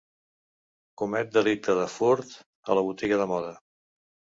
[1.01, 3.59] Comet delicte de furt a la botiga de moda.